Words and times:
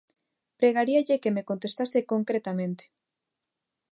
Pregaríalle 0.59 1.21
que 1.23 1.33
me 1.35 1.47
contestase 1.49 1.99
concretamente. 2.11 2.83